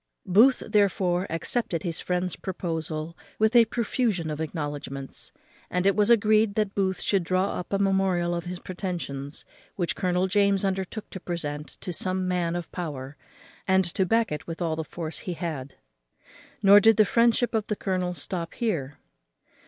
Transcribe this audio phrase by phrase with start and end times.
[0.25, 5.31] Booth, therefore, accepted his friend's proposal with a profusion of acknowledgments;
[5.69, 9.45] and it was agreed that Booth should draw up a memorial of his pretensions,
[9.75, 13.15] which Colonel James undertook to present to some man of power,
[13.67, 15.75] and to back it with all the force he had.
[16.63, 18.97] Nor did the friendship of the colonel stop here.